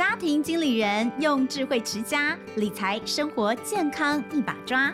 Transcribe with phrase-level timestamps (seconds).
[0.00, 4.90] 家庭经理人用智慧持家，理财生活健康一把抓。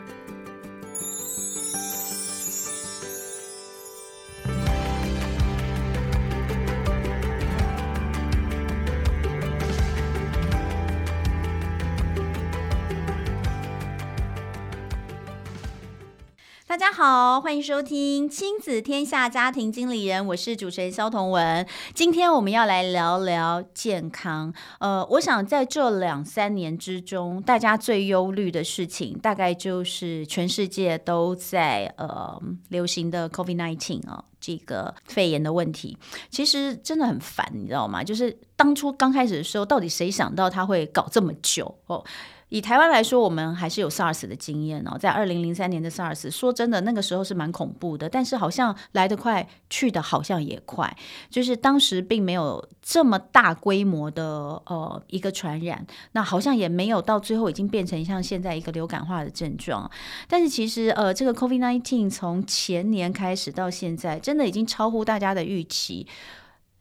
[16.97, 21.67] 好，欢迎收听亲子天下家庭经理人，我是主持人萧彤文。
[21.93, 24.51] 今天我们要来聊聊健康。
[24.79, 35.99] 呃，我想在这两三年之中，大家最忧虑的事情，大概就是全世界都在呃流行的 COVID-19 啊，这个肺炎的问题，
[36.31, 38.03] 其实真的很烦，你知道吗？
[38.03, 42.03] 就是当初刚开始的时候，到底谁想到他会搞这么久哦？
[42.49, 50.97] 以台湾来说，我们还是有 SARS 的经验哦，在二零零三年的 SARS，说真的，那个时候是蛮恐怖的，但是好像来得快，去得好像也快，
[51.29, 54.25] 就是当时并没有这么大规模的
[54.67, 59.91] 呃一个传染，那好像也没有到最后已经变成像现在一个流感化的症状，
[60.29, 66.07] 但是其实呃这个 COVID-19 从前年开始到现在，真的已经超乎大家的预期。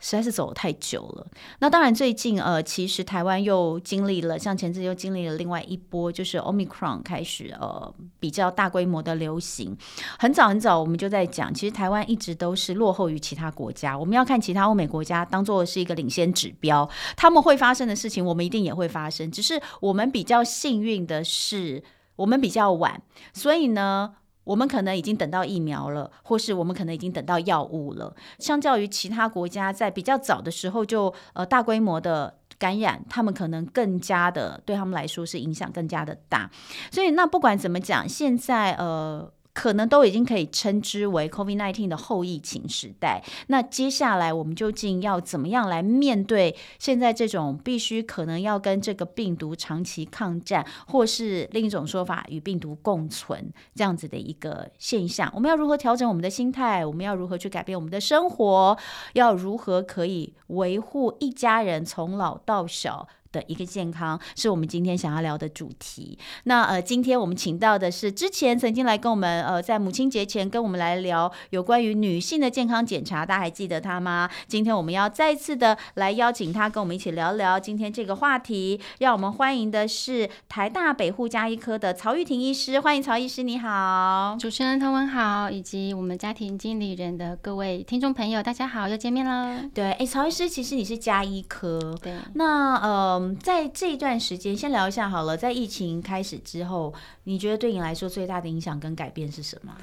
[0.06, 1.26] 实在是走得太久了。
[1.58, 9.76] 那当然，最近呃，其实台湾又经历了，像前阵又经历了另外一波，就是 Omicron 开始呃比较大规模的流行。
[10.20, 13.98] 很早很早，我们就在讲，其实台湾一直都是落后于其他国家。
[13.98, 19.32] 我们要看其他欧美国家当做是一个领先指标，他们会发生的事情，我们一定也会发生。
[19.32, 21.84] 只是我们比较幸运的是，
[22.18, 23.02] 我们比较晚，
[23.34, 24.18] 所以呢。
[24.46, 28.16] 我们可能已经等到疫苗了，或是我们可能已经等到药物了。
[28.40, 36.50] 相较于其他国家，在比较早的时候就呃大规模的感染，他们可能更加的对他们来说是影响更加的大。
[36.90, 39.30] 所以那不管怎么讲，现在呃。
[39.56, 43.24] 可能都已经可以称之为 COVID-19 的后疫情时代。
[43.48, 55.32] 那接下来我们究竟要怎么样来面对现在这种必须可能要跟这个病毒长期抗战，或是另一种说法与病毒共存这样子的一个现象？
[55.34, 56.86] 我们要如何调整我们的心态？
[56.86, 58.78] 我们要如何去改变我们的生活？
[59.14, 66.18] 要如何可以维护一家人从老到小的一个健康，是我们今天想要聊的主题。
[66.46, 74.30] 那呃，今天我们请到的是之前曾经来跟我们呃，在母亲节前跟我们来聊有关于女性的健康检查，大家还记得她吗？
[74.48, 78.80] 今天我们要再次的来邀请她跟我们一起聊聊今天这个话题。
[79.00, 89.64] 让我们欢迎的是台大北护加医科的曹玉婷医师，欢迎曹医师，你好，主持人唐文好，以及我们家庭经理人的各位听众朋友，大家好，又见面了。
[89.74, 93.25] 对，哎，曹医师，其实你是加医科，对，那呃。
[93.36, 95.38] 在这一段时间，先聊一下好了。
[95.38, 96.94] 在疫情开始之后，
[97.24, 99.74] 你觉得对你来说最大的影响跟改变是什么？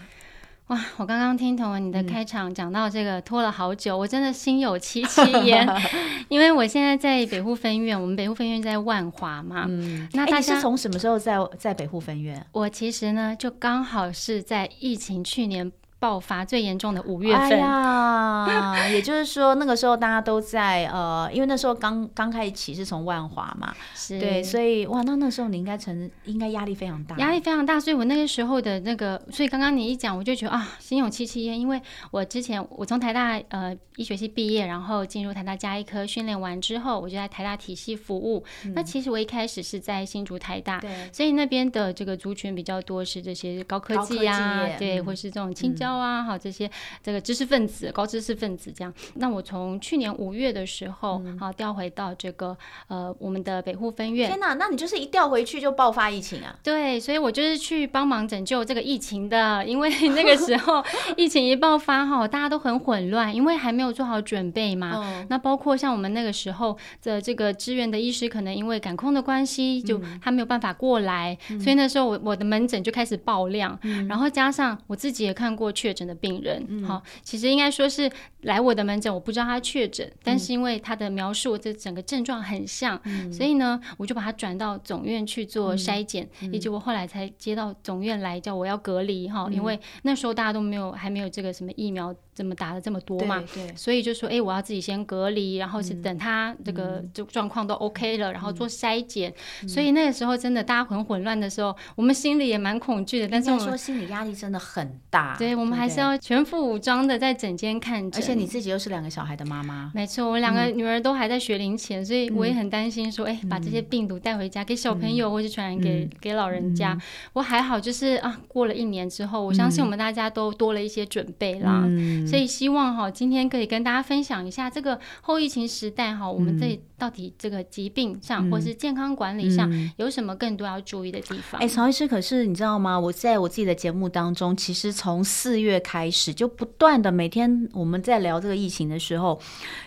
[0.68, 5.66] 哇，我刚刚听同文你的开场讲到这个拖了好久，嗯、我真的心有戚戚焉，
[6.30, 9.66] 因为我现在在北护分院，我们北护分院在万华嘛。
[9.68, 12.46] 嗯，那大家、欸、是从什么时候在在北护分院？
[12.52, 15.70] 我其实呢，就刚好是在疫情去年。
[16.02, 24.18] 爆发最严重的五月份，哎呀， 也就是说那个时候大家都在呃，因为那时候刚刚开始起是从万华嘛，是。
[24.18, 31.80] 对，所以哇，那那时候你应该成应该压力非常大，压力非常大，所以我那个时候的那个，所以刚刚你一讲，我就觉得啊，心有戚戚焉，因为
[32.10, 38.42] 我之前我从台大呃医学系毕业，然后进入台大加医科训练完之后，我就在台大体系服务。
[38.64, 46.02] 嗯、那其实我一开始是在新竹台大，对，所以那边的这个族群比较多是这些高科技啊，技对，嗯、或是这种清交。
[46.02, 46.70] 啊，好，这些
[47.02, 48.92] 这个知识分子、高知识分子这样。
[49.14, 52.56] 那我从去年五月的时候，好调回到这个
[52.88, 54.28] 呃我们的北护分院。
[54.28, 56.56] 天哪，那你就是一调回去就爆发疫情啊？
[56.62, 59.64] 对，所以我就是去帮忙拯救这个疫情的。
[59.64, 60.84] 因为那个时候
[61.16, 65.24] 疫情一爆发哈，大家都很混乱，因为还没有做好准备嘛。
[65.28, 78.08] 那包括像我们那个时候的这个支援的医师，可能因为感控的关系，就他没有办法过来，所以那时候我我的门诊就开始爆量，然后加上我自己也看过确诊的病人，好，其实应该说是
[78.42, 82.96] 来我的门诊，我不知道他确诊，但是因为他的描述这整个症状很像，
[83.32, 92.14] 所以呢，我就把他转到总院去做筛检，以及我后来才接到总院来叫我要隔离哈，因为那时候大家都没有还没有这个什么疫苗。
[92.34, 93.44] 怎么打了这么多嘛？
[93.52, 99.32] 对，对，所以就说，哎，我要自己先隔离，然后是等他这个就状况都 OK 了，嗯、然后做筛检。
[99.62, 103.28] 嗯、所以那个时候真的大家很混乱的时候，我们心里也蛮恐惧的。
[103.28, 105.36] 但是我们说心理压力真的很大。
[105.38, 108.22] 对，我们还是要全副武装的在诊间看诊。
[108.22, 109.92] 而且你自己又是两个小孩的妈妈。
[109.94, 116.98] 没错，我两个女儿都还在学龄前，所以我也很担心说，哎，把这些病毒带回家给小朋友，或是传染给给老人家。
[117.34, 121.86] 我还好，就是啊，过了一年之后，我相信我们大家都多了一些准备啦。
[122.22, 131.60] 嗯，所以希望哈，今天可以跟大家分享一下这个后疫情时代哈，我们这到底这个疾病上、嗯、或是健康管理上有什么更多要注意的地方？
[131.60, 132.96] 哎、嗯，曹医师，可是你知道吗？
[132.96, 139.40] 我在我自己的节目当中，其实从四月开始就不断的每天我们在聊这个疫情的时候，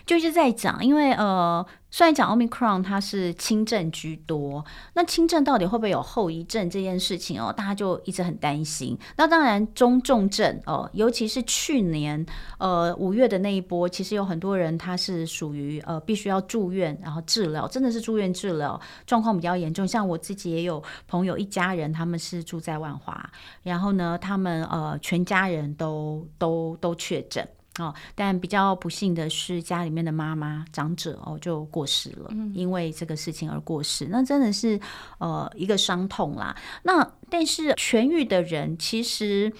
[0.04, 1.64] 就是在讲，因为呃。
[1.88, 4.62] 虽然讲 Omicron 它是轻症居多，
[4.94, 8.98] 那轻症到底会不会有后遗症这件事情哦，大家就一直很担心。
[9.16, 12.26] 那当然中重症哦，尤其是去年
[12.58, 19.86] 呃五月的那一波，其实有很多人他是属于呃必须要住院然后治疗，真的是住院治疗状况比较严重。
[19.86, 23.30] 像我自己也有朋友一家人，他们是住在万华，
[23.62, 27.48] 然后呢，他们呃全家人都都都确诊。
[27.78, 34.80] 哦，但比较不幸的是，家里面的妈妈长者哦就过世了，嗯，因为这个事情而过世，那真的是
[35.18, 36.56] 呃一个伤痛啦。
[36.82, 39.52] 那但是痊愈的人，其实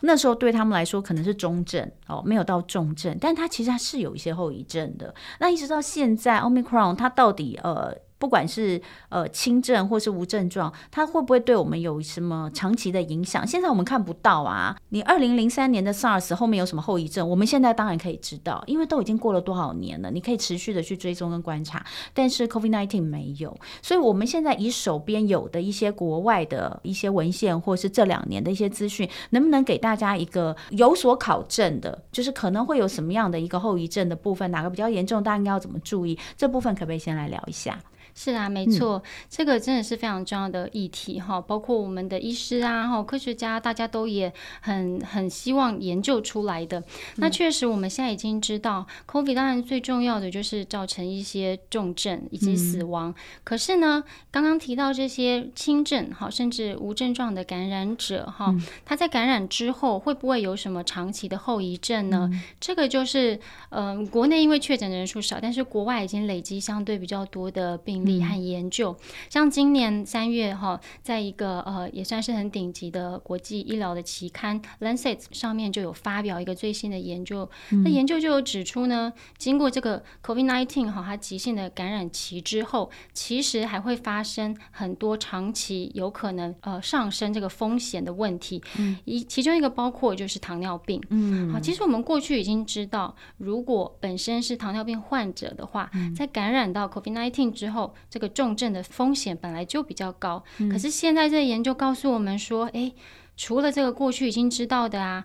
[0.00, 5.14] 那时候对他们来说可能是中症哦，没有到重症，但他其实他是有一些后遗症的。
[5.38, 7.94] 那一直到现在，Omicron 它到底呃？
[8.22, 13.44] 不管是呃轻症或是无症状，它会不会对我们有什么长期的影响？
[13.44, 14.76] 现在我们看不到啊。
[14.90, 17.28] 你二零零三年的 SARS 后面有什么后遗症？
[17.28, 21.84] 我们现在当然可以知道，因为都已经过了多少年了，你可以持续的去追踪跟观察。
[22.14, 36.16] 但是 COVID-19 没有，所以我们现在以手边有的一些国外的一些文献，或是这两年的一些资讯，能不能给大家一个有所考证的，就是可能会有什么样的一个后遗症的部分，哪个比较严重，大家应该要怎么注意？
[36.36, 37.76] 这部分可不可以先来聊一下？
[38.14, 44.30] 是啊，没错，嗯，这个真的是非常重要的议题哈，包括我们的医师啊，哈，科学家，大家都也
[44.60, 46.82] 很很希望研究出来的。
[47.16, 53.10] 那确实，我们现在已经知道，COVID 当然最重要的就是造成一些重症以及死亡。
[53.10, 53.14] 嗯，
[53.44, 58.54] 可是呢，刚刚提到这些轻症哈，甚至无症状的感染者哈，
[58.84, 62.28] 他在感染之后会不会有什么长期的后遗症呢？
[62.30, 68.01] 嗯，这个就是，嗯，呃，国内因为确诊人数少，但是国外已经累积相对比较多的病。
[68.04, 68.96] 力和研究，
[69.30, 77.48] 像今年三月哈，在一个呃也算是很顶级的国际医疗的期刊《Lancet》上面就有发表一个最新的研究。
[77.84, 88.62] 那研究就有指出呢，经过这个 COVID-19 哈它急性的感染期之后，其实还会发生很多长期有可能呃上升这个风险的问题。
[89.04, 91.00] 一其中一个包括就是糖尿病。
[91.10, 102.94] 嗯，好，其实我们过去已经知道，如果本身是糖尿病患者的话，在感染到 COVID-19 之后，这个重症的风险本来就比较高，嗯，可是现在这研究告诉我们说，诶，
[103.36, 105.24] 除了这个过去已经知道的啊，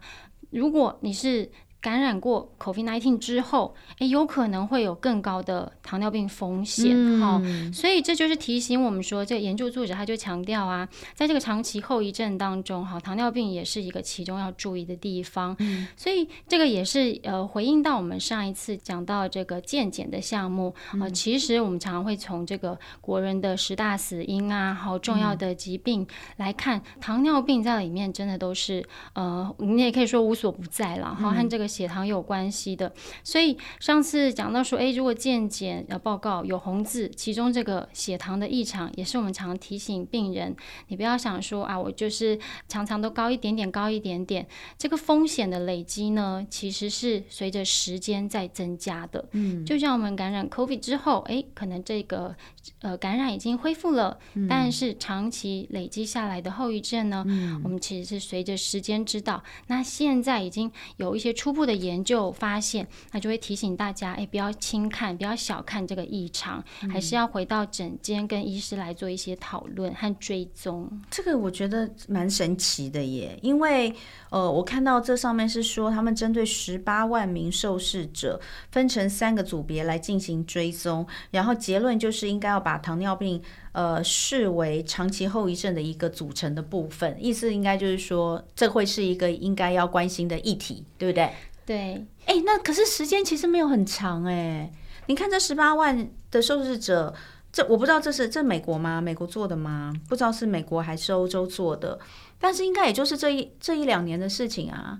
[0.51, 1.51] 如果你是。
[1.79, 6.89] 感染过 COVID-19 之后，诶，有可能会有更高的糖尿病风险，
[7.19, 7.69] 哈、嗯。
[7.69, 15.55] 哦，所以这就是提醒我们说，这个研究作者他就强调啊，在这个长期后遗症当中，哈，糖尿病也是一个其中要注意的地方。
[15.59, 26.05] 嗯、所以这个也是呃回应到我们上一次讲到这个健检的项目啊、呃，其实我们常常会从这个国人的十大死因啊，好重要的疾病
[26.37, 28.83] 来看，嗯、糖尿病在里面真的都是
[29.13, 31.66] 呃，你也可以说无所不在了，哈、嗯，和这个。
[31.67, 32.93] 血糖有关系的，
[33.23, 40.55] 所以上次讲到说，诶，如果健检呃报告有红字，其中这个血糖的异常，也是我们常提醒病人，
[40.87, 44.47] 你不要想说啊，我就是常常都高一点点，高一点点，
[44.77, 49.27] 这个风险的累积呢，其实是随着时间在增加的。
[49.31, 52.35] 嗯，就像我们感染 COVID 之后，诶，可能这个
[52.81, 59.43] 呃感染已经恢复了，嗯，但是长期累积下来的后遗症呢，嗯，我们其实是随着时间知道。
[59.67, 70.89] 那现在已经有一些初步的研究发现，那就会提醒大家，哎，不要轻看，不要小看这个异常，嗯、还是要回到诊间跟医师来做一些讨论和追踪。
[71.09, 73.93] 这个我觉得蛮神奇的耶，因为
[74.29, 78.39] 呃，我看到这上面是说，他们针对十八万名受试者
[78.71, 83.41] 分成三个组别来进行追踪，然后结论就是应该要把糖尿病
[83.77, 91.31] 呃视为长期后遗症的一个组成的部分，意思应该就是说，这会是一个应该要关心的议题，对不对？
[91.63, 91.77] 对，
[92.25, 94.73] 哎、欸，那可是时间其实没有很长哎、欸。
[95.05, 97.13] 你看这十八万的受试者，
[97.51, 98.99] 这我不知道这是这美国吗？
[98.99, 99.93] 美国做的吗？
[100.09, 101.99] 不知道是美国还是欧洲做的，
[102.39, 104.99] 但是应该也就是这一这一两年的事情啊。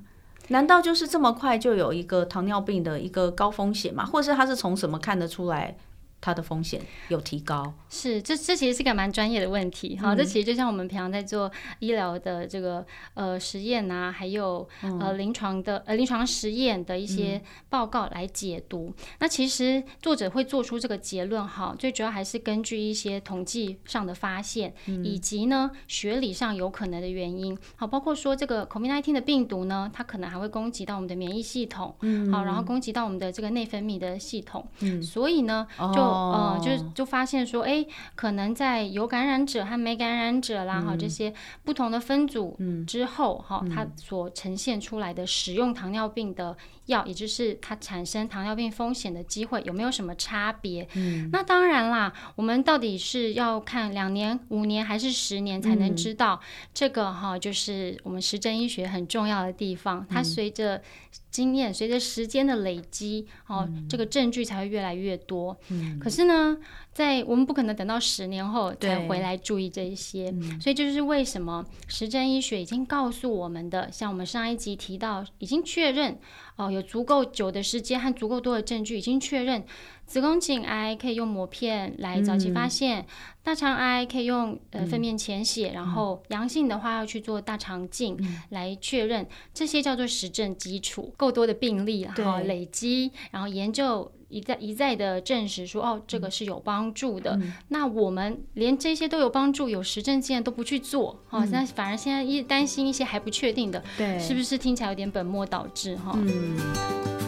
[0.49, 4.05] 难道就是这么快就有一个糖尿病的一个高风险吗？
[4.05, 5.75] 或者是他是从什么看得出来
[6.19, 7.73] 它的风险有提高？
[7.89, 9.95] 是，这这其实是个蛮专业的问题。
[9.95, 18.93] 哈、嗯，这其实就像我们平常在做医疗的这个呃实验啊，还有呃临床的呃临床实验的一些报告来解读。
[18.97, 27.57] 嗯、那其实作者会做出这个结论哈，最主要还是根据一些统计上的发现，嗯、以及呢学理上有可能的原因。
[27.75, 36.06] 好，包括说这个 COVID-19 的病毒呢，它可能还会攻击到我们的免疫系统，嗯，好，然后攻击到我们的这个内分泌的系统，嗯，所以呢就。
[36.07, 37.85] 呃，就就发现说，哎，
[38.15, 41.33] 可能在有感染者和没感染者啦，哈、嗯，这些
[41.63, 46.55] 不同的分组之后，哈、嗯，它所呈现出来的使用糖尿病的
[46.87, 50.85] 药，也就是它产生糖尿病风险的机会有没有什么差别？
[50.95, 60.81] 嗯，那当然啦，我们到底是要看两年、五年还是十年才能知道、嗯、这个哈，就是我们实证医学很重要的地方，它随着。
[61.29, 65.55] 经验随着时间的累积，哦，这个证据才会越来越多。
[65.69, 66.57] 嗯，可是呢，
[66.97, 76.17] 在我们不可能等到十年后才回来注意这一些，所以这就是为什么实证医学已经告诉我们的，像我们上一集提到，已经确认
[76.55, 79.63] 哦，有足够久的时间和足够多的证据，已经确认。
[80.07, 83.05] 子宫颈癌可以用膜片来早期发现，嗯、
[83.43, 88.17] 大肠癌可以用呃粪便潜血，嗯、然后阳性的话要去做大肠镜
[88.49, 97.37] 来确认，嗯、这些叫做实证基础，够多的病例然后累积，然后研究一再一再的证实说哦这个是有帮助的。
[97.41, 106.13] 嗯、那我们连这些都有帮助，有实证经验都不去做，哈、嗯，那反而现在一担心一些还不确定的，对，是不是听起来有点本末倒置哈？
[106.15, 107.26] 嗯。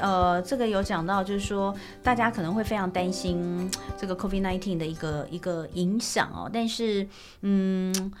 [0.00, 7.06] 呃，这个有讲到，就是说，大家可能会非常担心 这个 COVID nineteen 的一个一个影响哦，但是，
[7.42, 8.12] 嗯，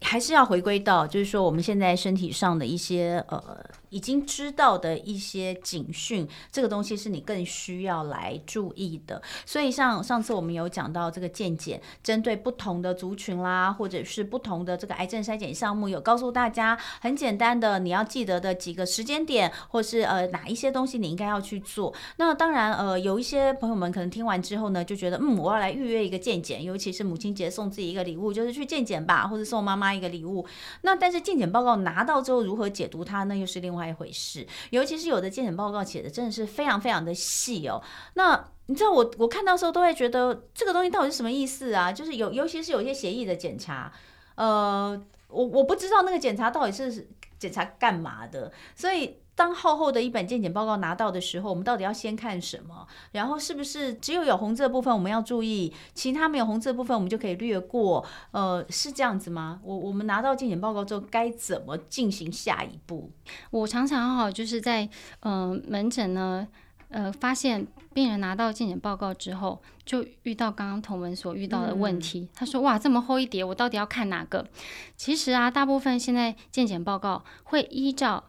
[0.00, 3.42] 还是要回归到，就是说，我们现在身体上的一些，呃。
[3.90, 9.20] 已经知道的一些警讯，这个东西是你更需要来注意的。
[9.46, 21.94] 所以像上次我们有讲到这个健检，针对不同的族群啦，或者是不同的这个癌症筛检项目，有告诉大家很简单的你要记得的几个时间点，或是呃哪一些东西你应该要去做。
[22.16, 30.46] 那当然呃有一些朋友们可能听完之后呢，就觉得嗯我要来预约一个健检，尤其是母亲节送自己一个礼物，就是去健检吧，或者送妈妈一个礼物。
[30.82, 33.34] 那但是健检报告拿到之后如何解读它呢？
[33.34, 33.77] 又是另外。
[33.78, 37.80] 另外一回事，尤其是有的健检报告写的真的是非常非常的细哦。
[38.14, 41.92] 那你知道我我看到时候都会觉得这个东西到底是什么意思啊？
[41.92, 43.92] 就是有尤其是有一些协议的检查，
[44.34, 47.08] 呃，我我不知道那个检查到底是
[47.38, 49.18] 检查干嘛的，所以。
[49.38, 52.84] 当厚厚的一本健检报告拿到的时候，我们到底要先看什么？
[53.12, 58.04] 然后是不是只有有红字的部分我们要注意，其他没有红字的部分我们就可以略过？
[58.32, 59.60] 呃，是这样子吗？
[59.62, 63.12] 我我们拿到健检报告之后该怎么进行下一步？
[63.50, 64.82] 我常常哈就是在
[65.20, 66.48] 嗯、呃、门诊呢，
[66.88, 67.64] 呃发现
[67.94, 72.22] 病人拿到健检报告之后，就遇到刚刚同文所遇到的问题。
[72.22, 74.44] 嗯、他说：“哇，这么厚一叠，我到底要看哪个？”
[74.98, 78.24] 其实啊，大部分现在健检报告会依照。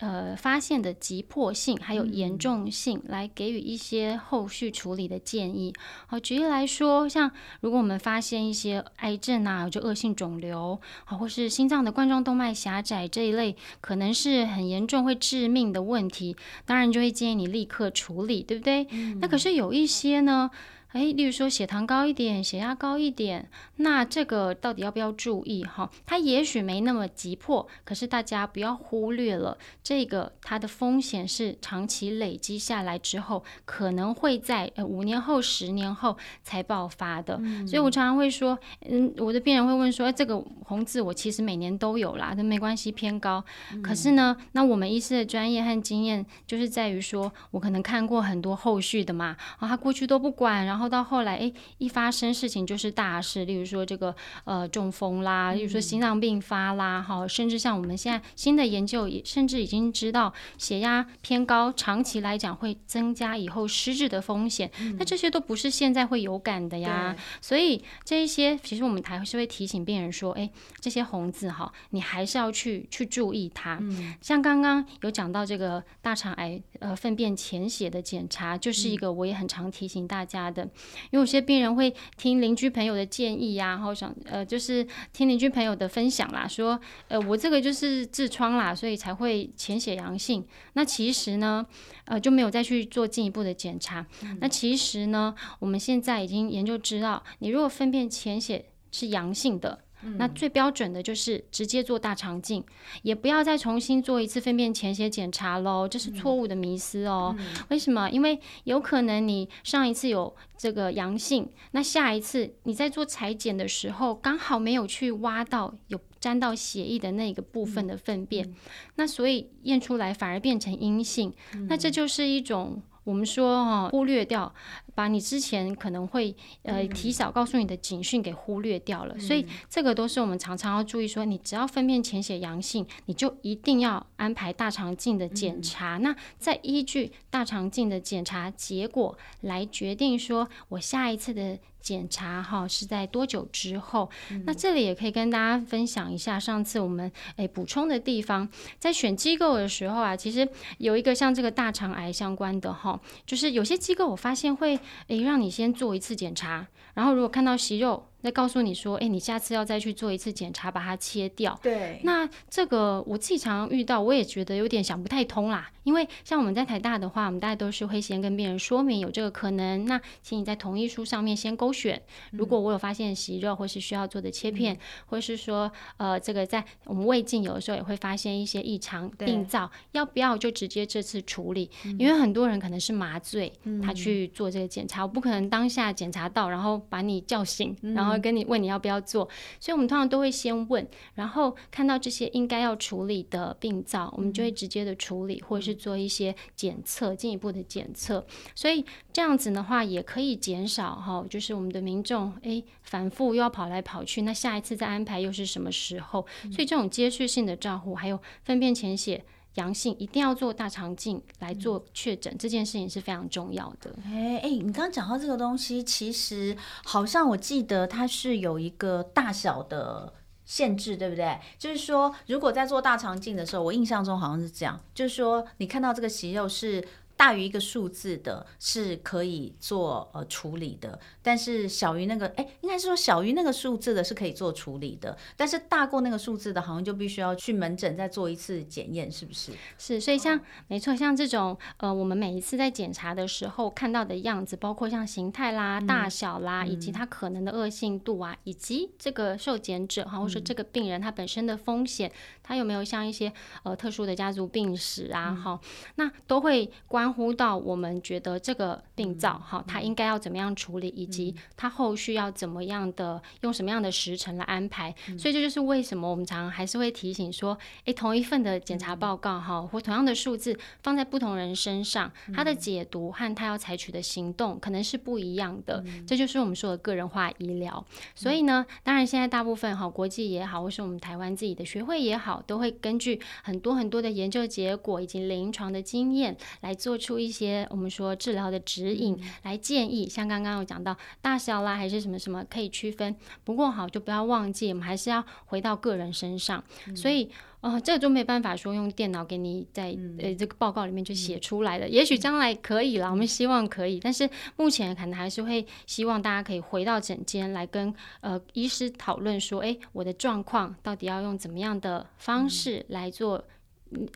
[0.00, 5.72] 呃，发现的急迫性还有严重性，来给予一些后续处理的建议。
[6.06, 18.86] 好，举例来说，像如果我们发现一些癌症啊，就恶性肿瘤，好，或是心脏的冠状动脉狭窄这一类，可能是很严重会致命的问题，当然就会建议你立刻处理，对不对？
[18.90, 19.18] 嗯。
[19.20, 20.50] 那可是有一些呢。
[20.94, 25.90] 诶，例如说血糖高一点，血压高一点，那这个到底要不要注意哈？
[26.06, 37.40] 它也许没那么急迫，可是大家不要忽略了这个它的风险是长期累积下来之后，可能会在呃五年后、十年后才爆发的。
[37.42, 38.56] 嗯、所以我常常会说，
[38.88, 43.44] 嗯，我的病人会问说，诶，这个红字我其实每年都有啦，这没关系，偏高。
[43.72, 50.83] 嗯、可是呢，那我们医师的专业和经验就是在于说，我可能看过很多后续的嘛，啊，他过去都不管，然后。
[50.88, 54.14] 到后来，哎，一发生事情就是大事，例如说这个
[54.44, 64.70] 呃中风啦，例如说心脏病发啦，哈，甚至像我们现在新的研究也甚至已经知道血压偏高，长期来讲会增加以后失智的风险。
[64.80, 70.50] 嗯、那这些都不是现在会有感的呀，所以这一些其实我们还是会提醒病人说，哎，
[70.80, 73.78] 这些红字哈，你还是要去去注意它。
[73.80, 80.68] 嗯、像刚刚有讲到这个大肠癌呃粪便潜血的检查，就是一个我也很常提醒大家的。
[81.10, 86.78] 因为有些病人会听邻居朋友的建议呀、啊，然后想呃，就是听邻居朋友的分享啦，说
[87.08, 90.44] 呃，我这个就是痔疮啦，所以才会潜血阳性。
[90.72, 91.64] 那其实呢，
[92.06, 94.04] 呃，就没有再去做进一步的检查。
[94.22, 102.62] 嗯、那其实呢，我们现在已经研究知道，你如果粪便潜血是阳性的，嗯、那最标准的就是直接做大肠镜，
[103.02, 107.34] 也不要再重新做一次粪便潜血检查喽，这是错误的迷思哦。
[107.38, 108.08] 嗯、为什么？
[108.10, 118.54] 因为有可能你上一次有这个阳性，那下一次你在做裁剪的时候刚好没有去挖到有沾到血液的那个部分的粪便，嗯、
[118.96, 122.82] 那所以验出来反而变成阴性，嗯、那这就是一种。
[123.04, 124.52] 我们说哈，忽略掉，
[124.94, 135.98] 把你之前可能会呃提早告诉你的警讯给忽略掉了，嗯、所以这个都是我们常常要注意说，你只要粪便潜血阳性，你就一定要安排大肠镜的检查。
[135.98, 141.58] 嗯、那再依据大肠镜的检查结果来决定说，我下一次的。
[141.84, 144.10] 检查哈是在多久之后？
[144.30, 148.48] 嗯、那这里也可以跟大家分享一下，上次我们诶补充的地方，
[148.78, 150.48] 在选机构的时候啊，其实
[150.78, 158.06] 有一个像这个大肠癌相关的哈，就是有些机构我发现会诶让你先做一次检查，然后如果看到息肉。
[158.24, 161.60] 再告诉你说，哎，你下次要再去做一次检查，把它切掉。
[161.62, 165.70] 对，那这个我自己常常遇到，我也觉得有点想不太通啦。
[165.82, 169.84] 因为像我们在台大的话，我们大家都是会先跟病人说明有这个可能。
[169.84, 172.00] 那请你在同意书上面先勾选，
[172.30, 181.70] 如果我有发现息肉或是需要做的切片，嗯、或是说呃这个在我们胃镜有的时候也会发现一些异常病灶，要不要就直接这次处理？
[181.84, 183.52] 嗯、因为很多人可能是麻醉，
[183.82, 188.13] 他去做这个检查，嗯、我不可能当下检查到，然后把你叫醒，嗯、然后。
[188.18, 189.28] 跟你问你要不要做，
[189.60, 198.26] 所以我们通常都会先问，然后看到这些应该要处理的病灶，我们就会直接的处理，或者是做一些检测，进一步的检测。
[198.54, 206.26] 所以这样子的话，也可以减少哈，就是我们的民众诶反复又要跑来跑去，那下一次再安排又是什么时候？
[206.52, 209.24] 所以这种接续性的照护，还有粪便潜血。
[209.54, 213.94] 阳性一定要做大肠镜来做确诊，嗯、这件事情是非常重要的。
[214.04, 220.12] 哎哎，你刚刚讲到这个东西，其实好像我记得它是有一个大小的
[220.44, 221.38] 限制，对不对？
[221.58, 226.84] 就是说，如果在做大肠镜的时候，我印象中好像是这样，就是说你看到这个息肉是。
[227.16, 239.52] 大于一个数字的是可以做呃处理的，但是小于那个，哎，应该是说小于那个数字的是可以做处理的，但是大过那个数字的，好像就必须要去门诊再做一次检验，是不是？
[239.78, 252.10] 是，所以像、哦、没错，像这种呃，我们每一次在检查的时候看到的样子，包括像形态啦、嗯、大小啦，以及它可能的恶性度啊，嗯、以及这个受检者哈，或者说这个病人他本身的风险，
[252.42, 255.60] 他有没有像一些呃特殊的家族病史啊，哈、嗯，
[255.94, 257.03] 那都会关。
[257.04, 264.94] 关乎到我们觉得这个病灶哈，它应该要怎么样处理，以及它后续要怎么样的用什么样的时程来安排。
[265.18, 275.84] 所以这就是为什么我们常常还是会提醒说，诶，同一份的检查报告哈，或同样的数字放在不同人身上，他的解读和他要采取的行动可能是不一样的。
[276.06, 277.84] 这就是我们说的个人化医疗。
[278.14, 286.93] 所以呢，当然现在大部分哈，国际也好，或是我们台湾自己的学会也好，都会根据很多很多的研究结果以及临床的经验来做。
[286.94, 293.16] 做出一些我们说治疗的指引来建议，像刚刚有讲到大小啦，还是什么什么可以区分。
[293.42, 296.62] 不过好，就不要忘记，我们还是要回到个人身上。
[296.94, 297.28] 所以，
[297.62, 301.88] 哦，这个就没办法说用电脑给你在呃这个报告里面就写出来的。
[301.88, 313.44] 也许将来可以了，我们希望可以，但是目前可能还是会希望大家可以回到诊间来跟呃医师讨论说，哎，我的状况到底要用怎么样的方式来做。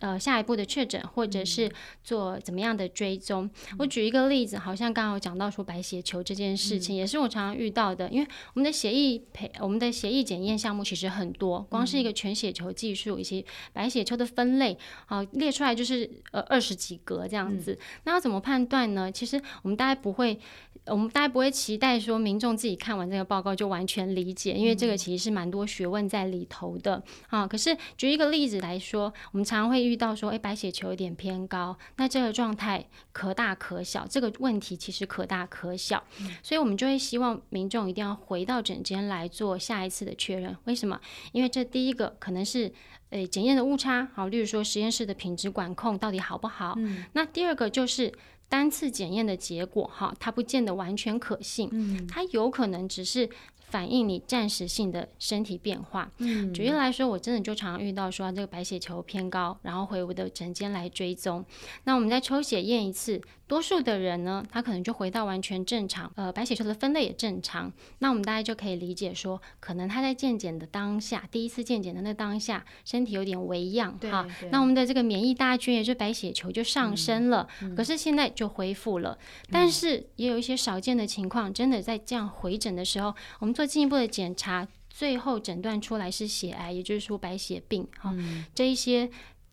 [0.00, 1.70] 呃，下一步的确诊，或者是
[2.02, 3.44] 做怎么样的追踪？
[3.44, 8.08] 嗯、我举一个例子，好像刚刚有讲到说白血球这件事情，嗯、也是我常常遇到的。
[8.10, 17.72] 因为我们的协议培，我们的协议检验项目其实很多，光是一个全血球技术以及白血球的分类，好、呃、列出来就是呃二十几格这样子。
[17.72, 19.10] 嗯、那要怎么判断呢？
[19.10, 20.38] 其实我们大概不会。
[20.86, 27.46] 我们大家不会期待说民众自己看完这个报告就完全理解，因为这个其实是蛮多学问在里头的啊。
[27.46, 36.02] 可是举一个例子来说，我们常常会遇到说，诶，白血球有点偏高，那这个状态可大可小，这个问题其实可大可小，
[36.42, 40.56] 所以我们就会希望民众一定要回到诊间来做下一次的确认。
[40.64, 41.00] 为什么？
[41.32, 42.72] 因为这第一个可能是
[43.10, 46.74] 诶检验的误差，好，例如说实验室的品质管控到底好不好？
[46.78, 48.12] 嗯，那第二个就是。
[48.50, 53.28] 单次检验的结果，哈，它不见得完全可信，嗯，它有可能只是
[53.70, 56.10] 反映你暂时性的身体变化。
[56.18, 61.44] 嗯，举例来说，我真的就常常遇到说这个白血球偏高，然后回我的诊间来追踪，
[61.84, 63.20] 那我们再抽血验一次。
[63.48, 67.72] 多数的人呢，他可能就回到完全正常，呃，白血球的分类也正常。
[68.00, 74.28] 那我们大家就可以理解说，可能他在健检的当下，第一次健检的那当下，身体有点微恙哈。
[74.50, 79.18] 那我们的这个免疫大军，也就是白血球就上升了，可是现在就恢复了。
[79.20, 84.68] 嗯、但是也有一些少见的情况，真的在这样回诊的时候，我们做进一步的检查。
[84.90, 89.08] 最后诊断出来是血癌，也就是说白血病哈，嗯、这一些。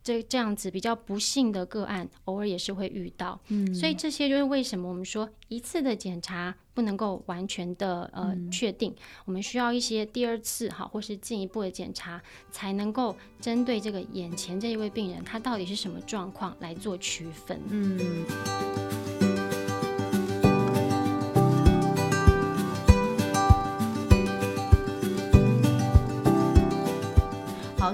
[0.06, 18.95] 这这样子比较不幸的个案，偶尔也是会遇到，嗯，所以这些就是为什么我们说一次的检查不能够完全的呃、嗯、确定，我们需要一些第二次哈或是进一步的检查，才能够针对这个眼前这一位病人他到底是什么状况来做区分，嗯。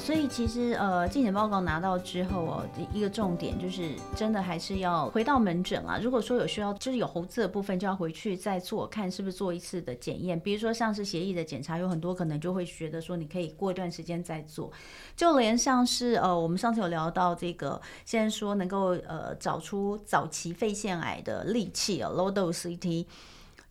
[0.03, 5.99] 所以其实呃，健检报告拿到之后哦，一个重点就是真的还是要回到门诊啊。
[6.01, 10.37] 如果说有需要，就是有红字的部分，就要回去再做，看是不是做一次的检验。
[10.39, 14.71] 比如说像是协议的检查，有很多可能就会觉得说，你可以过一段时间再做。
[15.15, 23.05] 就连像是呃，我们上次有聊到这个，现在说能够呃找出早期肺腺癌的利器啊，low dose CT。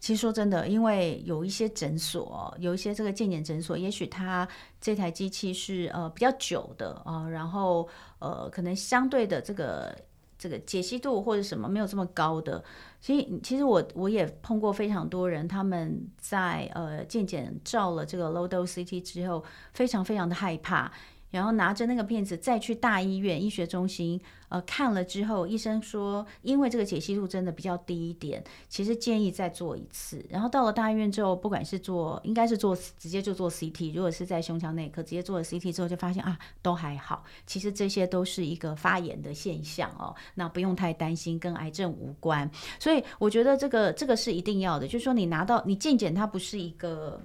[0.01, 4.49] 其实说真的，因为有一些诊所，有一些这个健检诊所，也许它
[4.81, 7.87] 这台机器是呃比较久的啊，呃，然后
[8.19, 9.95] 呃可能相对的这个
[10.39, 12.65] 这个解析度或者什么没有这么高的。
[12.99, 20.91] 其实其实我我也碰过非常多人，他们在呃健检照了这个 low dose CT 之后，非常非常的害怕。
[21.31, 30.25] 然后拿着那个片子再去大医院医学中心，呃，看了之后，医生说，因为这个解析度真的比较低一点，其实建议再做一次。
[30.29, 37.25] 然后到了大医院之后，不管是做，应该是做直接就做 CT，如果是在胸腔内科直接做了 CT 之后，就发现啊，都还好。
[37.47, 42.51] 其实这些都是一个发炎的现象哦，那不用太担心，跟癌症无关。
[42.79, 47.21] 所以我觉得这个这个是一定要的，就是说你拿到你健检，它不是一个。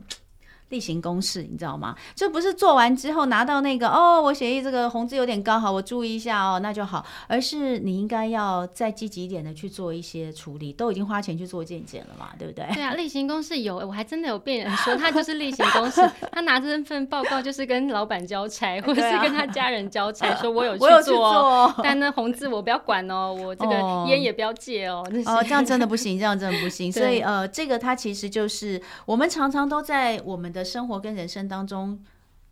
[0.69, 1.95] 例行公事，你知道吗？
[2.15, 7.05] 这不是做完之后拿到那个哦，我血液这个红字有点高，好，我注意一下哦，那就好。
[7.27, 12.65] 而是你应该要再积极一点的去做一些处理，都已经花钱去做健检了嘛，对不对？
[12.73, 16.01] 对啊，例行公事有，我还真的有病人说他就是例行公事，
[16.31, 25.05] 他拿这份报告就是跟老板交差，或者是跟他家人交差， 说我有去做，去做但那红字我不要管哦，我这个烟也不要戒哦。
[25.25, 26.91] 哦，这样真的不行，这样真的不行。
[26.93, 32.03] 所以呃，这个它其实就是我们常常都在我们的生活跟人生当中，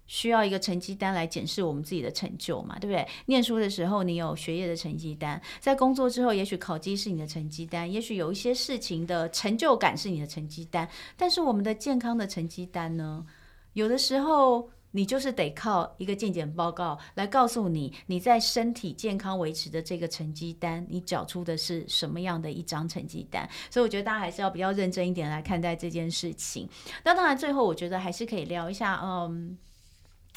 [0.05, 3.07] 需要一个成绩单来检视我们自己的成就嘛，对不对？
[3.27, 10.87] 念书的时候，你有学业的成绩单；在工作之后，也许考级是你的成绩单，也许有一些事情的成就感是你的成绩单。
[11.17, 13.25] 但是我们的健康的成绩单呢？
[13.73, 14.69] 有的时候。
[14.95, 23.49] 你就是得靠一个健检报告来告诉你，你在身体健康维持的这个成绩单，你缴出的是什么样的一张成绩单。
[23.69, 26.69] 所以我觉得大家还是要比较认真一点来看待这件事情。
[27.03, 29.57] 那当然，最后我觉得还是可以聊一下，嗯，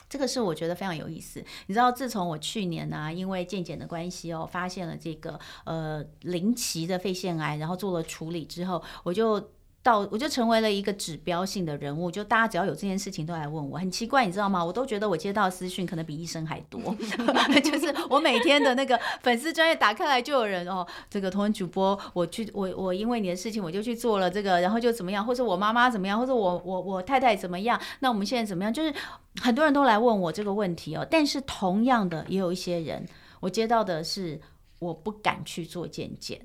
[0.08, 1.44] 这个是我觉得非常有意思。
[1.66, 9.50] 你知道，自从我去年呢、因为健检的关系哦，发现了这个呃零期的肺腺癌，然后做了处理之后，我就。
[9.86, 14.64] 到我就成为了一个指标性的人物，就大家只要有这件事情都来问我，很奇怪，你知道吗？
[14.64, 16.80] 我都觉得我接到私讯可能比医生还多，
[17.62, 28.72] 就是我每天的那个粉丝专业打开来就有人哦，这个同文主播，我去我我因为你的事情我就去做了这个，然后就怎么样，或者我妈妈怎么样，或者我我我太太怎么样，那我们现在怎么样？
[28.72, 28.92] 就是
[29.40, 33.06] 很多人都来问我这个问题哦，但是同样的也有一些人，
[33.38, 34.40] 我接到的是
[34.80, 36.40] 我不敢去做健检。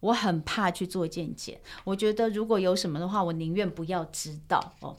[0.00, 4.96] 我很怕去做健检，我觉得如果有什么的话，我宁愿不要知道哦。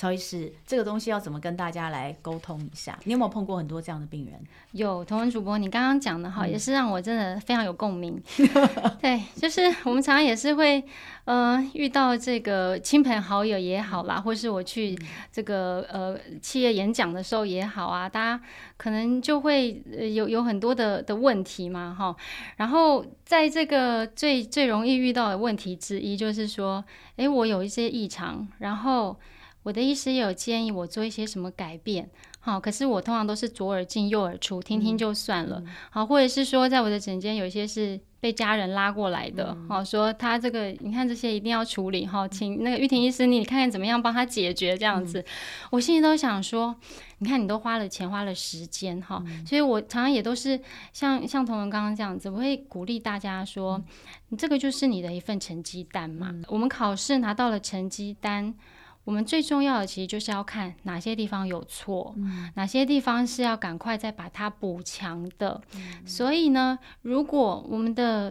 [0.00, 2.98] 哎，曹医师，这个东西要怎么跟大家来沟通一下？
[3.04, 4.40] 你有没有碰过很多这样的病人？
[4.72, 8.20] 有，同文主播，你刚刚讲的哈，也是让我真的非常有共鸣。
[9.02, 10.82] 对，就是我们常常也是会。
[11.26, 14.98] 呃，遇到这个亲朋好友也好啦，或是我去
[15.30, 18.42] 这个呃企业演讲的时候也好啊，大家
[18.76, 19.80] 可能就会
[20.12, 22.16] 有有很多的的问题嘛，哈。
[22.56, 26.82] 然后在这个最最容易遇到的问题之一，就是说，
[27.14, 29.16] 诶，我有一些异常，然后
[29.62, 32.08] 我的医师也有建议我做一些什么改变，
[32.40, 38.00] 好，可是我通常都是左耳进右耳出，听听就算了，好，或者是说在我的诊间有一些是。
[38.22, 45.20] 被家人拉过来的，好、嗯、说他这个，你看这些一定要处理哈，请那个玉婷医师，你看看怎么样帮他解决这样子。
[45.20, 45.24] 嗯、
[45.70, 46.76] 我心里都想说，
[47.20, 50.60] 你看你都花了钱花了时间哈，嗯、所以我常常也都是
[50.92, 53.84] 像像同文刚刚这样子，我会鼓励大家说，嗯、
[54.28, 58.54] 你这个就是你的一份成绩单嘛，嗯、我们考试拿到了成绩单。
[59.04, 65.60] 我们最重要的其实就是要看哪些地方有错，嗯、哪些地方是要赶快再把它补强的。
[65.74, 68.30] 嗯、所以呢，如果我们的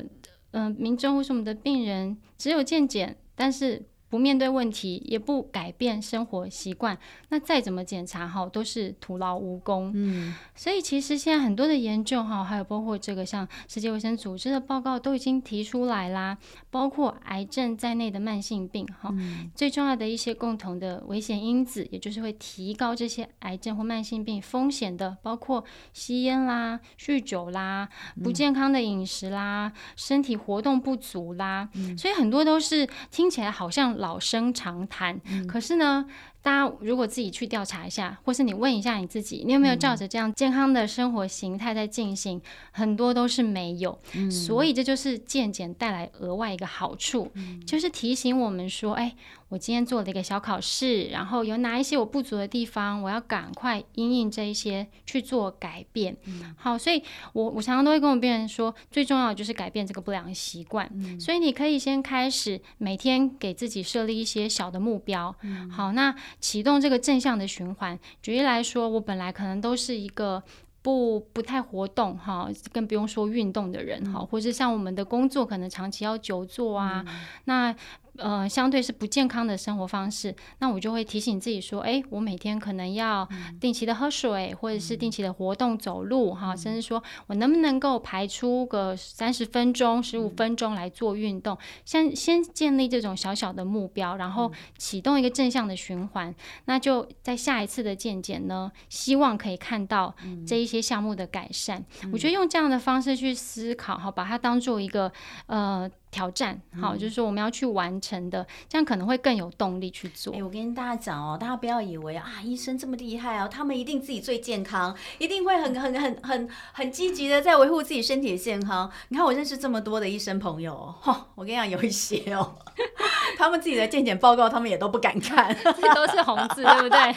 [0.51, 6.97] 嗯、呃、民众或是我们的病人只有健检，但是不面对问题，也不改变生活习惯，
[7.29, 9.91] 那再怎么检查哈，都是徒劳无功。
[9.93, 16.35] 嗯，所以其实现在很多的研究哈，还有包括这个像世界卫生组织的报告都已经提出来啦，
[16.71, 27.87] 包括癌症在内的慢性病哈，嗯、最重要的一些共同的危险因子，也就是会提高这些癌症或慢性病风险的，包括吸烟啦、酗酒啦、
[28.23, 33.98] 不健康的饮食啦、嗯、身体活动不足啦，嗯、所以很多都是听起来好像。
[33.99, 36.05] 老生常谈，嗯、可是呢，
[36.41, 42.37] 大家如果自己去调查一下，或是你问一下你自己，你有没有照着这样健康的生活形态在进行？
[42.37, 49.15] 嗯、很多都是没有，嗯、所以这就是健检带来额外一个好处，嗯、就是提醒我们说，哎。
[49.49, 56.15] 我今天做了一个小考试，然后有哪一些我不足的地方，我要赶快因应这一些去做改变。
[56.25, 57.01] 嗯、好，所以
[57.33, 60.87] 我我常常都会跟我病人说，最重要的就是改变这个不良习惯。
[60.93, 65.35] 嗯、所以你可以先开始每天给自己设立一些小的目标。
[65.41, 67.97] 嗯、好，那启动这个正向的循环。
[68.21, 70.43] 举例来说，我本来可能都是一个
[70.83, 77.75] 不不太活动哈，更不用说运动的人哈，嗯、或者像我们的工作可能长期要久坐啊，嗯、那。
[78.19, 83.27] 呃，相对是不健康的生活方式，那我就会提醒自己说，哎，我每天可能要
[83.59, 100.13] 定期的喝水，嗯、或者是定期的活动走路，哈、嗯，甚至说我能不能够排出个三十分钟、十五分钟来做运动，先先建立这种小小的目标，然后启动一个正向的循环，嗯、那就在下一次的健检呢，希望可以看到
[100.45, 101.83] 这一些项目的改善。
[102.03, 105.11] 嗯、我觉得用这样的方式去思考，哈，把它当做一个
[105.47, 105.89] 呃。
[106.11, 110.33] 挑战，好，就是说我们要去完成的，嗯、这样可能会更有动力去做。
[110.33, 118.89] 哎、欸，我跟大家讲哦，大家不要以为啊，医生这么厉害哦，他们一定自己最健康，一定会很很很很很积极的在维护自己身体的健康。
[119.09, 122.55] 你看我认识这么多的医生朋友哦， 我跟你讲，有一些哦，
[123.37, 127.15] 他们自己的健检报告，他们也都不敢看， 这都是红字，对不对？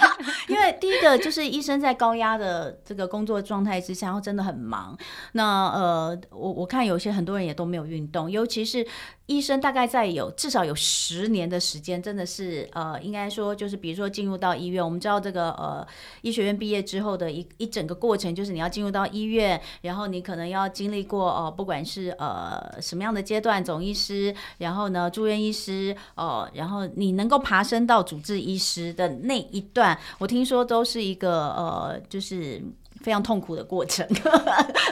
[0.48, 4.94] 因为第一个就是医生在高压的这个工作状态之下，然后真的很忙。
[5.33, 8.82] 那呃，我我看有些很多人也都没有运动，尤其是。
[9.27, 15.87] 医生大概在有至少有十年的时间，真的是呃，应该说就是比如说进入到医院，我们知道这个呃
[16.23, 32.62] 医学院毕业之后的一一整个过程，就是你要进入到医院，然后你可能要经历过呃不管是呃什么样的阶段，总医师，然后呢住院医师哦、呃，然后你能够爬升到主治医师的那一段，我听说都是一个呃就是。
[33.02, 34.06] 非常痛苦的过程，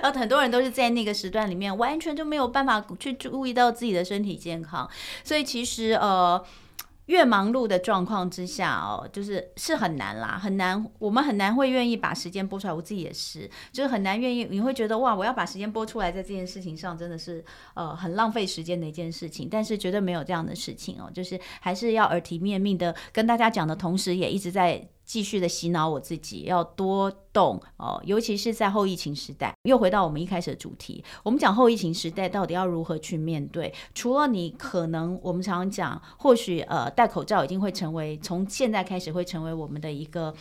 [0.02, 4.88] 然 后很多人都是在那个时段里面完全就没有办法去注意到自己的身体健康，
[5.22, 6.42] 所以其实呃，
[7.06, 12.72] 越忙碌的状况之下哦，就是是很难啦，很难，我们很难会愿意把时间拨出来。
[12.72, 17.44] 我自己也是，就是很难愿意，你会觉得哇，我要把时间拨出来在这件事情上，真的是
[17.74, 19.48] 呃很浪费时间的一件事情。
[19.50, 24.88] 但是绝对没有这样的事情哦，就是还是要耳提面命的跟大家讲的同时，也一直在。
[25.10, 29.52] 继续的洗脑我自己，要多动哦，尤其是在后疫情时代。
[29.64, 33.74] 又回到我们一开始的主题，我们讲后疫情时代到底要如何去面对？
[33.92, 40.32] 除了你可能，我们常常讲，或许呃戴口罩已经会成为从现在开始会成为我们的一个，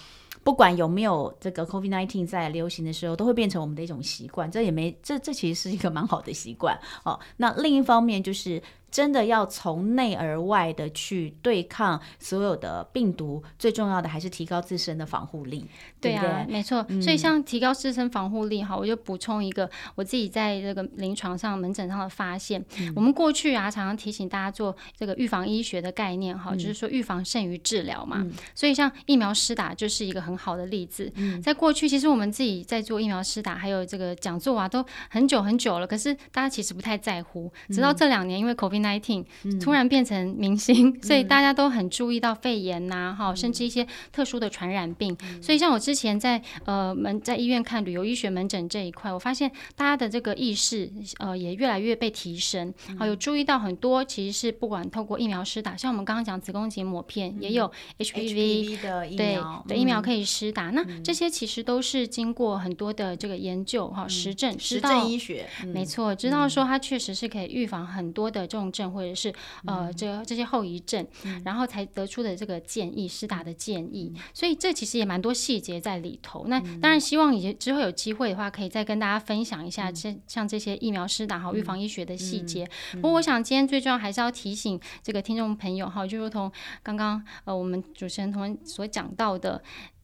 [0.43, 4.51] 不管有没有这个 COVID-19 在流行的时候，都会变成我们的一种习惯。
[4.51, 7.19] 这也没这这其实是一个蛮好的习惯哦。
[7.37, 8.61] 那另一方面就是。
[8.91, 15.65] 真的要从内而外的去对抗所有的病毒，最重要的还是提高自身的防护力。
[15.99, 16.85] 对啊，对对没错。
[16.89, 22.63] 嗯、所以像提高自身防护力，哈，我就补充一个我自己在这个临床上、门诊上的发现。
[22.79, 28.19] 嗯、我们过去啊，常常提醒大家做这个预防医学的概念，哈、嗯，就是说预防胜于治疗嘛。
[28.21, 31.11] 嗯、所以像疫苗施打就是一个很好的例子。
[31.15, 35.85] 嗯、在过去，其实我们自己在做疫苗施打，还有这个讲座啊，都很久很久了。
[35.85, 38.78] 可是大家其实不太在乎，直到这两年，因为 COVID。
[38.81, 39.25] 19
[39.59, 45.15] 突然变成明星，嗯、所以大家都很注意到肺炎呐、啊，哈、嗯，甚至一些特殊的传染病。
[45.23, 60.69] 嗯、所以像我之前在呃门在医院看旅游医学门诊这一块，我发现大家的这个意识呃也越来越被提升，好、嗯、有注意到很多其实是不管透过疫苗施打，像我们刚刚讲子宫颈抹片，嗯、也有 HPV, 的疫苗，对的疫苗可以施打。
[60.69, 69.33] 嗯、那这些其实都是经过很多的这个研究哈、嗯、实证，实证医学，嗯、没错，知道说它确实是可以预防很多的重症或者是
[69.65, 76.45] 呃这这些后遗症，嗯、然后才得出的这个建议施打的建议，嗯、所以这其实也蛮多细节在里头。
[76.47, 82.67] 那当然希望以之后有机会的话，可以再跟大家分享一下这像这些疫苗施打和预防医学的细节。
[82.93, 86.51] 不过我想今天最重要还是要提醒这个听众朋友哈，就如同
[86.83, 89.61] 刚刚呃我们主持人同所讲到的。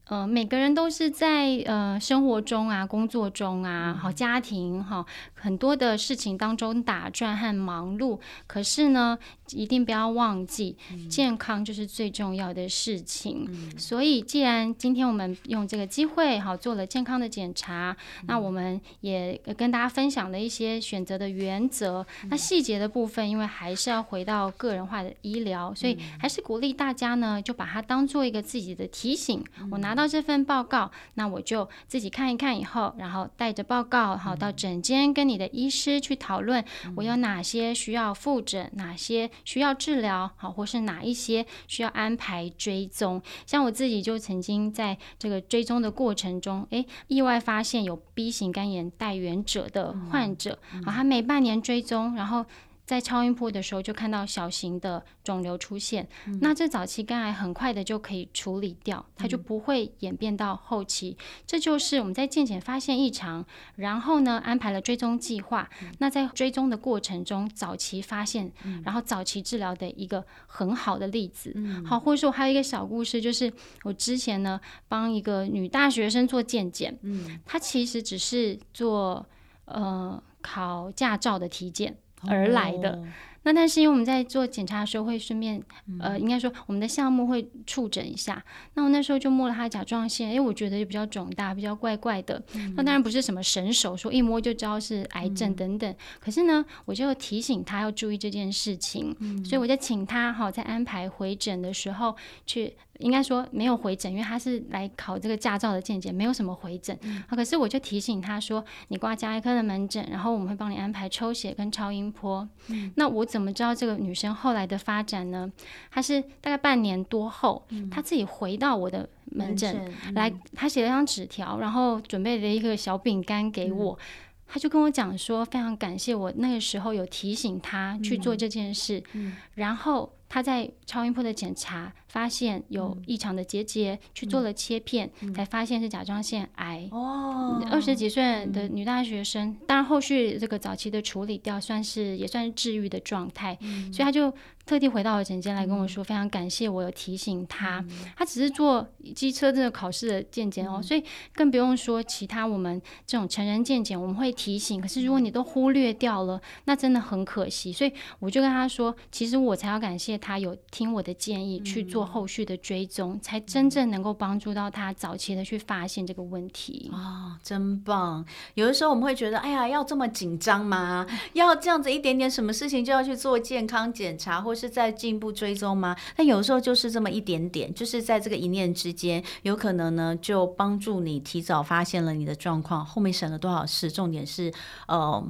[0.08, 8.20] 呃，每个人都是在呃生活中啊、工作中啊、好家庭哈、哦、很多的事情当中打转和忙碌。
[8.46, 9.18] 可是呢，
[9.50, 10.78] 一定不要忘记，
[11.10, 13.48] 健康就是最重要的事情。
[13.50, 22.06] 嗯、所以，既然今天我们用这个机会好做了健康的检查，嗯、那我们也跟大家分享了一些选择的原则。
[22.22, 29.44] 嗯、那细节的部分，因为还是要回到个人化的医疗，所以还是鼓励大家呢，就把它当做一个自己的提醒。
[29.60, 29.95] 嗯、我拿。
[29.96, 36.62] 拿到这份报告，那我就自己看一看，以后然后带着报告，好到诊间跟你的医师去讨论，
[36.98, 43.22] 我有哪些需要复诊，哪些需要治疗，好，或是哪一些需要安排追踪。
[43.46, 52.46] 像我自己就曾经在这个追踪的过程中，诶，意外发现有 B 型肝炎带原者的患者，好，他每半年追踪，然后。
[52.86, 61.18] 在超音波的时候就看到小型的肿瘤出现，嗯、那这早期肝癌很快的就可以处理掉，它就不会演变到后期。
[61.20, 63.44] 嗯、这就是我们在健检发现异常，
[63.76, 65.68] 然后呢安排了追踪计划。
[65.82, 71.52] 嗯、那在追踪的过程中，早期发现，嗯、然后早期治疗的一个很好的例子。
[71.56, 73.52] 嗯、好，或者说还有一个小故事，就是
[73.84, 79.26] 我之前呢帮一个女大学生做健检，嗯，她其实只是做
[79.66, 81.98] 呃考驾照的体检。
[82.28, 83.04] 而来的，
[83.44, 85.62] 那但是因为我们在做检查的时候会顺便，
[86.00, 88.44] 呃，应该说我们的项目会触诊一下。
[88.74, 92.42] 那我那时候就摸了他的甲状腺，因为我觉得就比较肿大，比较怪怪的。
[92.76, 95.96] 那当然不是什么神手，说一摸就知道是癌症等等。
[96.20, 102.74] 可是呢，我就提醒他要注意这件事情，所以我就请他哈，在安排回诊的时候去。
[103.00, 106.98] 应该说没有回诊，因为他是来考这个驾照的健检，没有什么回诊。
[107.02, 112.48] 嗯、可是我就提醒他说，你挂加医科的门诊，然后我们会帮你安排抽血跟超音波。
[112.70, 115.52] 嗯、那我怎么知道这个女生后来的发展呢？
[115.92, 124.00] 她是大概半年多后，嗯、她自己回到我的门诊、嗯、来，她写了张纸条，然后准备了一个小饼干给我。
[124.48, 130.12] 她、嗯、就跟我讲说，非常感谢我那个时候有提醒她去做这件事，嗯嗯、然后。
[130.36, 136.90] 他在超音波的检查发现有异常的结节，嗯、去做了切片，嗯、才发现是甲状腺癌。
[136.92, 144.34] 哦，二十几岁的女大学生，嗯、当然后续这个早期的处理掉，算是也算是治愈的状态，嗯、所以他就。
[144.66, 147.78] 特地回到我诊间来跟我说，非常感谢我有提醒他。
[147.82, 151.04] 嗯、他只是做机车这个考试的健检哦，嗯、所以
[151.36, 154.82] 更不用说其他我们这种成人健检，我们会提醒。
[154.82, 157.72] 可是如果你都忽略掉了，那真的很可惜。
[157.72, 166.90] 所以我就跟他说，其实我才要感谢他有听我的建议去做后续的追踪，嗯、才真正能够帮助到他早期的去发现这个问题。
[166.92, 168.26] 哦，真棒！
[168.56, 171.06] 有的时候我们会觉得，哎呀，要这么紧张吗？
[171.34, 174.56] 要这样子一点点什么事情就要去做健康检查或？
[174.56, 175.96] 是再进一步追踪吗？
[176.16, 183.92] 但有时候就是这么一点点，就是在这个一念之间，有可能呢就帮助你提早发现了你的状况，后面省了多少事。
[183.92, 184.52] 重点是，
[184.88, 185.22] 呃。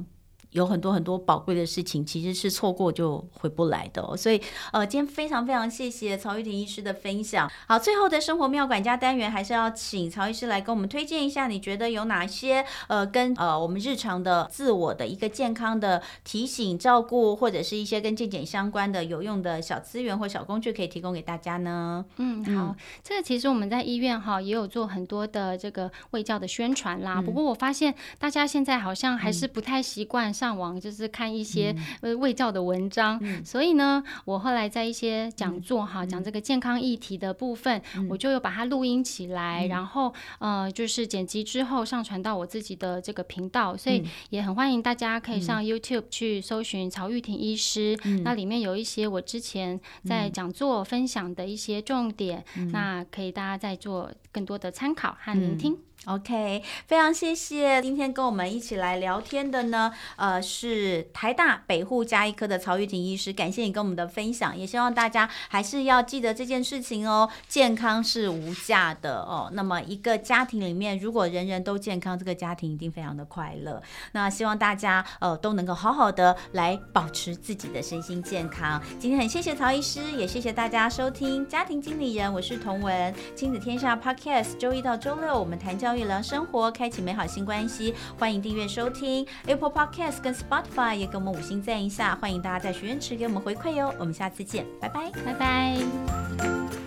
[0.50, 4.16] 有很多很多宝贵的事情，其实是错过就回不来的哦。
[4.16, 4.40] 所以，
[4.72, 7.50] 呃，今天非常非常谢谢曹玉婷医师的分享。
[7.66, 22.04] 好，最后的生活妙管家单元，还是要请曹医师来跟我们推荐一下，你觉得有哪些呃，跟呃我们日常的自我的一个健康的提醒、照顾，或者是一些跟健检相关的有用的小资源或小工具，可以提供给大家呢？
[22.16, 27.16] 嗯，好，嗯、这个其实我们在医院哈也有做很多的这个卫教的宣传啦。
[27.18, 30.56] 嗯、不过我发现大家现在好像还是不太习惯上。
[30.56, 55.74] 网就是看一些呃卫教的文章，嗯、所以呢，我后来在一些讲座哈，讲、嗯、这个健康议题的部分，嗯、我就有把它录音起来，嗯、然后呃，就是剪辑之后上传到我自己的这个频道，所以也很欢迎大家可以上 YouTube 去搜寻曹玉婷医师，嗯、那里面有一些我之前在讲座分享的一些重点，嗯、那可以大家再做更多的参考和聆听。
[55.74, 55.78] 嗯。
[56.06, 69.48] OK，非常谢谢今天跟我们一起来聊天的呢，呃，呃是台大北护加医科的曹玉婷医师，感谢你跟我们的分享，也希望大家还是要记得这件事情哦，健康是无价的哦。
[69.52, 73.80] 那么一个家庭里面，如果人人都健康，这个家庭一定非常的快乐。
[74.12, 78.82] 那希望大家呃都能够好好的来保持自己的身心健康。
[78.98, 86.06] 今天很谢谢曹医师，也谢谢大家收听家庭经理人，我是童文，亲子天下 Podcast，周一到周六我们谈教育。
[86.06, 87.92] 聊生活，开启美好新关系。
[88.16, 92.16] 欢迎订阅收听 Apple Podcast 跟 Spotify，也给我们五星赞一下。
[92.16, 93.94] 欢迎大家在许愿池给我们回馈哟。
[93.98, 96.85] 我们下次见，拜拜，拜拜。